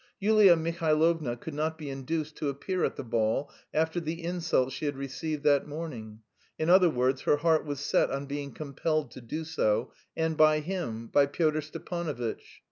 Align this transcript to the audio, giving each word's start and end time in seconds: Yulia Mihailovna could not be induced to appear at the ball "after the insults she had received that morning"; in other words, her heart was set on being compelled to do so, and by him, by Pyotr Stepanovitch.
Yulia 0.19 0.55
Mihailovna 0.55 1.37
could 1.39 1.53
not 1.53 1.77
be 1.77 1.87
induced 1.87 2.35
to 2.35 2.49
appear 2.49 2.83
at 2.83 2.95
the 2.95 3.03
ball 3.03 3.51
"after 3.71 3.99
the 3.99 4.23
insults 4.23 4.73
she 4.73 4.85
had 4.85 4.97
received 4.97 5.43
that 5.43 5.67
morning"; 5.67 6.21
in 6.57 6.71
other 6.71 6.89
words, 6.89 7.21
her 7.21 7.37
heart 7.37 7.67
was 7.67 7.79
set 7.79 8.09
on 8.09 8.25
being 8.25 8.51
compelled 8.51 9.11
to 9.11 9.21
do 9.21 9.43
so, 9.43 9.91
and 10.17 10.35
by 10.35 10.59
him, 10.59 11.05
by 11.05 11.27
Pyotr 11.27 11.61
Stepanovitch. 11.61 12.59